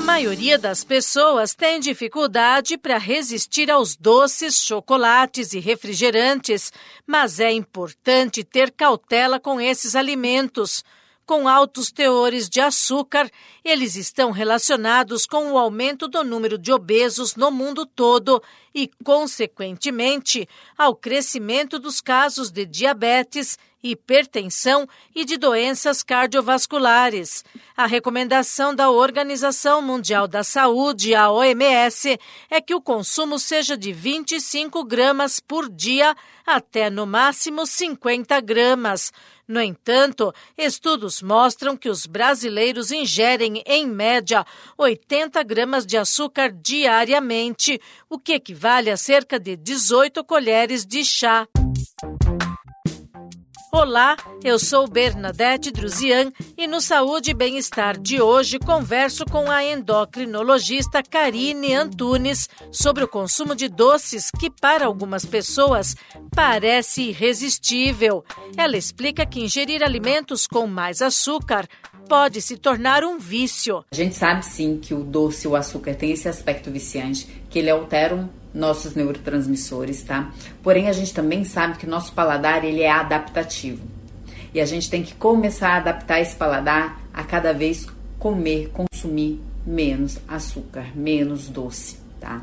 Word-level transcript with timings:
A 0.00 0.02
maioria 0.02 0.56
das 0.56 0.82
pessoas 0.82 1.54
tem 1.54 1.78
dificuldade 1.78 2.78
para 2.78 2.96
resistir 2.96 3.70
aos 3.70 3.94
doces, 3.94 4.56
chocolates 4.56 5.52
e 5.52 5.58
refrigerantes, 5.60 6.72
mas 7.06 7.38
é 7.38 7.52
importante 7.52 8.42
ter 8.42 8.70
cautela 8.70 9.38
com 9.38 9.60
esses 9.60 9.94
alimentos. 9.94 10.82
Com 11.26 11.46
altos 11.46 11.92
teores 11.92 12.48
de 12.48 12.62
açúcar, 12.62 13.30
eles 13.62 13.94
estão 13.94 14.30
relacionados 14.30 15.26
com 15.26 15.52
o 15.52 15.58
aumento 15.58 16.08
do 16.08 16.24
número 16.24 16.56
de 16.56 16.72
obesos 16.72 17.36
no 17.36 17.50
mundo 17.50 17.84
todo 17.84 18.42
e, 18.74 18.90
consequentemente, 19.04 20.48
ao 20.78 20.96
crescimento 20.96 21.78
dos 21.78 22.00
casos 22.00 22.50
de 22.50 22.64
diabetes 22.64 23.58
hipertensão 23.82 24.88
e 25.14 25.24
de 25.24 25.36
doenças 25.36 26.02
cardiovasculares. 26.02 27.44
A 27.76 27.86
recomendação 27.86 28.74
da 28.74 28.90
Organização 28.90 29.80
Mundial 29.80 30.28
da 30.28 30.44
Saúde, 30.44 31.14
a 31.14 31.30
OMS, 31.30 32.18
é 32.50 32.60
que 32.60 32.74
o 32.74 32.80
consumo 32.80 33.38
seja 33.38 33.76
de 33.76 33.92
25 33.92 34.84
gramas 34.84 35.40
por 35.40 35.68
dia 35.68 36.14
até 36.46 36.90
no 36.90 37.06
máximo 37.06 37.66
50 37.66 38.40
gramas. 38.40 39.12
No 39.50 39.60
entanto, 39.60 40.32
estudos 40.56 41.20
mostram 41.20 41.76
que 41.76 41.88
os 41.88 42.06
brasileiros 42.06 42.92
ingerem, 42.92 43.62
em 43.66 43.84
média, 43.84 44.46
80 44.78 45.42
gramas 45.42 45.84
de 45.84 45.96
açúcar 45.96 46.52
diariamente, 46.52 47.80
o 48.08 48.16
que 48.16 48.34
equivale 48.34 48.90
a 48.90 48.96
cerca 48.96 49.40
de 49.40 49.56
18 49.56 50.22
colheres 50.22 50.86
de 50.86 51.04
chá. 51.04 51.48
Olá, 53.72 54.16
eu 54.42 54.58
sou 54.58 54.88
Bernadette 54.88 55.70
Druzian 55.70 56.32
e 56.58 56.66
no 56.66 56.80
Saúde 56.80 57.30
e 57.30 57.34
Bem-Estar 57.34 57.96
de 57.96 58.20
hoje 58.20 58.58
converso 58.58 59.24
com 59.24 59.48
a 59.48 59.64
endocrinologista 59.64 61.00
Karine 61.04 61.72
Antunes 61.74 62.48
sobre 62.72 63.04
o 63.04 63.08
consumo 63.08 63.54
de 63.54 63.68
doces 63.68 64.28
que 64.32 64.50
para 64.50 64.86
algumas 64.86 65.24
pessoas 65.24 65.94
parece 66.34 67.10
irresistível. 67.10 68.24
Ela 68.56 68.76
explica 68.76 69.24
que 69.24 69.40
ingerir 69.40 69.84
alimentos 69.84 70.48
com 70.48 70.66
mais 70.66 71.00
açúcar 71.00 71.68
pode 72.10 72.42
se 72.42 72.56
tornar 72.56 73.04
um 73.04 73.20
vício. 73.20 73.84
A 73.92 73.94
gente 73.94 74.16
sabe 74.16 74.44
sim 74.44 74.80
que 74.82 74.92
o 74.92 75.04
doce, 75.04 75.46
o 75.46 75.54
açúcar 75.54 75.94
tem 75.94 76.10
esse 76.10 76.28
aspecto 76.28 76.68
viciante, 76.68 77.28
que 77.48 77.60
ele 77.60 77.70
altera 77.70 78.28
nossos 78.52 78.96
neurotransmissores, 78.96 80.02
tá? 80.02 80.32
Porém, 80.60 80.88
a 80.88 80.92
gente 80.92 81.14
também 81.14 81.44
sabe 81.44 81.78
que 81.78 81.86
nosso 81.86 82.12
paladar 82.12 82.64
ele 82.64 82.82
é 82.82 82.90
adaptativo. 82.90 83.86
E 84.52 84.60
a 84.60 84.66
gente 84.66 84.90
tem 84.90 85.04
que 85.04 85.14
começar 85.14 85.68
a 85.68 85.76
adaptar 85.76 86.20
esse 86.20 86.34
paladar 86.34 87.00
a 87.14 87.22
cada 87.22 87.54
vez 87.54 87.86
comer, 88.18 88.70
consumir 88.70 89.40
menos 89.64 90.18
açúcar, 90.26 90.86
menos 90.96 91.48
doce, 91.48 91.96
tá? 92.18 92.42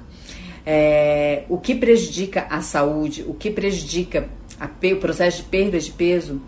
É, 0.65 1.43
o 1.49 1.57
que 1.57 1.75
prejudica 1.75 2.47
a 2.49 2.61
saúde, 2.61 3.25
o 3.27 3.33
que 3.33 3.51
prejudica 3.51 4.29
a, 4.57 4.69
o 4.93 4.95
processo 4.95 5.43
de 5.43 5.49
perda 5.49 5.77
de 5.77 5.91
peso 5.91 6.41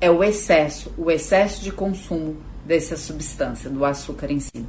é 0.00 0.10
o 0.10 0.24
excesso, 0.24 0.90
o 0.96 1.10
excesso 1.10 1.62
de 1.62 1.70
consumo 1.70 2.50
dessa 2.64 2.96
substância, 2.96 3.68
do 3.68 3.84
açúcar 3.84 4.30
em 4.30 4.40
si. 4.40 4.66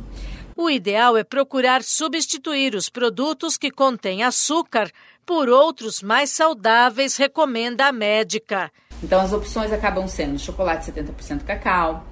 O 0.56 0.70
ideal 0.70 1.18
é 1.18 1.24
procurar 1.24 1.84
substituir 1.84 2.76
os 2.76 2.90
produtos 2.90 3.58
que 3.58 3.72
contêm 3.72 4.24
açúcar 4.24 4.92
por 5.26 5.50
outros 5.50 6.02
mais 6.02 6.30
saudáveis, 6.30 7.18
recomenda 7.18 7.88
a 7.88 7.92
médica. 7.92 8.72
Então, 9.02 9.20
as 9.20 9.34
opções 9.34 9.72
acabam 9.72 10.08
sendo 10.08 10.38
chocolate 10.38 10.92
70% 10.92 11.44
cacau, 11.44 12.06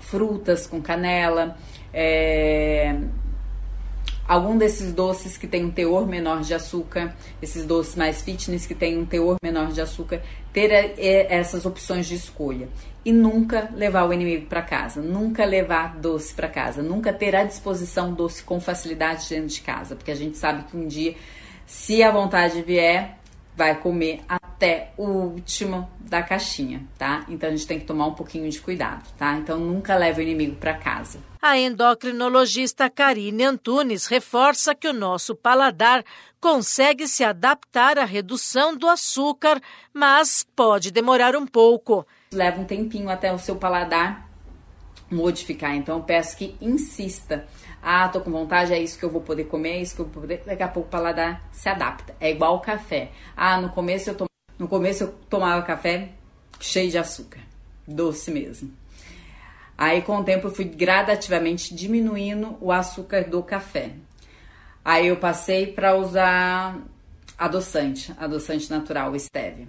frutas 0.00 0.66
com 0.66 0.80
canela, 0.80 1.56
é, 1.92 2.96
algum 4.28 4.58
desses 4.58 4.92
doces 4.92 5.38
que 5.38 5.46
tem 5.46 5.64
um 5.64 5.70
teor 5.70 6.06
menor 6.06 6.42
de 6.42 6.52
açúcar, 6.52 7.16
esses 7.40 7.64
doces 7.64 7.96
mais 7.96 8.20
fitness 8.20 8.66
que 8.66 8.74
tem 8.74 8.98
um 8.98 9.06
teor 9.06 9.36
menor 9.42 9.72
de 9.72 9.80
açúcar, 9.80 10.22
ter 10.52 10.70
é, 10.70 11.34
essas 11.34 11.64
opções 11.64 12.06
de 12.06 12.14
escolha. 12.14 12.68
E 13.04 13.10
nunca 13.10 13.70
levar 13.74 14.06
o 14.06 14.12
inimigo 14.12 14.46
para 14.46 14.60
casa, 14.60 15.00
nunca 15.00 15.46
levar 15.46 15.96
doce 15.96 16.34
para 16.34 16.48
casa, 16.48 16.82
nunca 16.82 17.10
ter 17.10 17.34
à 17.34 17.42
disposição 17.42 18.12
doce 18.12 18.42
com 18.42 18.60
facilidade 18.60 19.26
dentro 19.30 19.48
de 19.48 19.60
casa, 19.62 19.96
porque 19.96 20.10
a 20.10 20.16
gente 20.16 20.36
sabe 20.36 20.64
que 20.64 20.76
um 20.76 20.86
dia, 20.86 21.14
se 21.64 22.02
a 22.02 22.10
vontade 22.10 22.60
vier, 22.60 23.16
vai 23.56 23.80
comer 23.80 24.20
até 24.28 24.47
o 24.96 25.04
último 25.04 25.88
da 26.00 26.22
caixinha, 26.22 26.84
tá? 26.96 27.24
Então 27.28 27.48
a 27.48 27.52
gente 27.52 27.66
tem 27.66 27.78
que 27.78 27.86
tomar 27.86 28.06
um 28.06 28.14
pouquinho 28.14 28.48
de 28.50 28.60
cuidado, 28.60 29.04
tá? 29.16 29.36
Então 29.36 29.58
nunca 29.58 29.94
leve 29.94 30.20
o 30.20 30.22
inimigo 30.22 30.56
para 30.56 30.74
casa. 30.74 31.20
A 31.40 31.56
endocrinologista 31.56 32.90
Karine 32.90 33.44
Antunes 33.44 34.06
reforça 34.06 34.74
que 34.74 34.88
o 34.88 34.92
nosso 34.92 35.34
paladar 35.34 36.04
consegue 36.40 37.06
se 37.06 37.22
adaptar 37.22 37.98
à 37.98 38.04
redução 38.04 38.76
do 38.76 38.88
açúcar, 38.88 39.60
mas 39.92 40.44
pode 40.56 40.90
demorar 40.90 41.36
um 41.36 41.46
pouco. 41.46 42.06
Leva 42.32 42.60
um 42.60 42.64
tempinho 42.64 43.08
até 43.08 43.32
o 43.32 43.38
seu 43.38 43.56
paladar 43.56 44.28
modificar. 45.10 45.74
Então 45.74 45.98
eu 45.98 46.04
peço 46.04 46.36
que 46.36 46.56
insista 46.60 47.46
ah, 47.82 48.08
tô 48.08 48.20
com 48.20 48.30
vontade, 48.30 48.72
é 48.72 48.78
isso 48.78 48.98
que 48.98 49.04
eu 49.04 49.10
vou 49.10 49.20
poder 49.20 49.44
comer, 49.44 49.70
é 49.70 49.82
isso 49.82 49.94
que 49.94 50.00
eu 50.00 50.06
vou 50.06 50.22
poder. 50.22 50.42
Daqui 50.44 50.62
a 50.62 50.68
pouco 50.68 50.88
o 50.88 50.90
paladar 50.90 51.42
se 51.52 51.68
adapta. 51.68 52.14
É 52.20 52.30
igual 52.30 52.56
o 52.56 52.60
café. 52.60 53.10
Ah, 53.36 53.60
no 53.60 53.70
começo 53.70 54.10
eu 54.10 54.14
tom... 54.14 54.27
no 54.58 54.66
começo 54.66 55.04
eu 55.04 55.14
tomava 55.30 55.62
café 55.62 56.10
cheio 56.60 56.90
de 56.90 56.98
açúcar, 56.98 57.40
doce 57.86 58.30
mesmo. 58.30 58.72
Aí 59.76 60.02
com 60.02 60.16
o 60.16 60.24
tempo 60.24 60.48
eu 60.48 60.50
fui 60.50 60.64
gradativamente 60.64 61.74
diminuindo 61.74 62.56
o 62.60 62.72
açúcar 62.72 63.24
do 63.28 63.42
café. 63.42 63.92
Aí 64.84 65.06
eu 65.06 65.16
passei 65.16 65.68
para 65.68 65.96
usar 65.96 66.78
adoçante, 67.38 68.12
adoçante 68.18 68.68
natural, 68.70 69.16
stevia. 69.18 69.68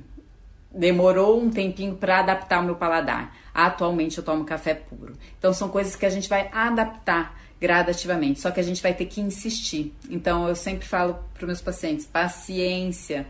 Demorou 0.72 1.39
um 1.39 1.49
tempinho 1.49 1.95
para 1.95 2.19
adaptar 2.19 2.61
o 2.61 2.63
meu 2.63 2.75
paladar. 2.75 3.35
Atualmente 3.53 4.17
eu 4.17 4.23
tomo 4.23 4.45
café 4.45 4.73
puro. 4.73 5.16
Então 5.38 5.53
são 5.53 5.69
coisas 5.69 5.95
que 5.95 6.05
a 6.05 6.09
gente 6.09 6.29
vai 6.29 6.49
adaptar 6.51 7.39
gradativamente. 7.59 8.39
Só 8.39 8.49
que 8.49 8.59
a 8.59 8.63
gente 8.63 8.81
vai 8.81 8.94
ter 8.94 9.05
que 9.05 9.22
insistir. 9.22 9.94
Então 10.09 10.47
eu 10.47 10.55
sempre 10.55 10.88
falo 10.88 11.19
para 11.33 11.45
meus 11.45 11.61
pacientes: 11.61 12.05
paciência, 12.05 13.28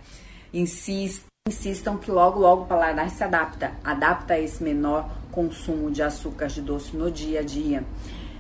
insista, 0.54 1.26
insistam 1.50 1.98
que 1.98 2.10
logo, 2.10 2.40
logo 2.40 2.64
o 2.64 2.66
paladar 2.66 3.10
se 3.10 3.24
adapta, 3.24 3.72
adapta 3.84 4.36
a 4.36 4.40
esse 4.40 4.64
menor 4.64 5.10
consumo 5.32 5.92
de 5.92 6.02
açúcar 6.02 6.48
de 6.48 6.62
doce 6.62 6.96
no 6.96 7.12
dia 7.12 7.42
a 7.42 7.44
dia. 7.44 7.84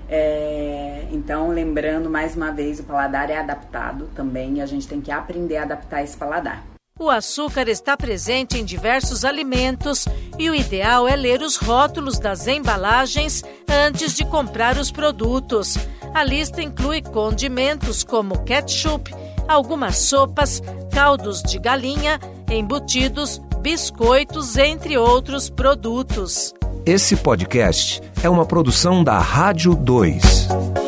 É, 0.07 1.07
então, 1.11 1.49
lembrando 1.49 2.09
mais 2.09 2.35
uma 2.35 2.51
vez, 2.51 2.79
o 2.79 2.83
paladar 2.83 3.29
é 3.29 3.37
adaptado 3.37 4.09
também 4.15 4.57
e 4.57 4.61
a 4.61 4.65
gente 4.65 4.87
tem 4.87 5.01
que 5.01 5.11
aprender 5.11 5.57
a 5.57 5.63
adaptar 5.63 6.03
esse 6.03 6.17
paladar. 6.17 6.63
O 6.99 7.09
açúcar 7.09 7.69
está 7.69 7.95
presente 7.95 8.57
em 8.57 8.65
diversos 8.65 9.23
alimentos 9.23 10.05
e 10.37 10.49
o 10.49 10.55
ideal 10.55 11.07
é 11.07 11.15
ler 11.15 11.41
os 11.41 11.55
rótulos 11.55 12.19
das 12.19 12.45
embalagens 12.45 13.41
antes 13.87 14.13
de 14.13 14.25
comprar 14.25 14.77
os 14.77 14.91
produtos. 14.91 15.77
A 16.13 16.23
lista 16.23 16.61
inclui 16.61 17.01
condimentos 17.01 18.03
como 18.03 18.43
ketchup, 18.43 19.13
algumas 19.49 19.97
sopas, 19.97 20.61
caldos 20.91 21.41
de 21.41 21.57
galinha, 21.57 22.19
embutidos, 22.49 23.41
biscoitos, 23.61 24.55
entre 24.57 24.97
outros 24.97 25.49
produtos. 25.49 26.53
Esse 26.85 27.15
podcast 27.15 28.01
é 28.23 28.29
uma 28.29 28.45
produção 28.45 29.03
da 29.03 29.19
Rádio 29.19 29.75
2. 29.75 30.78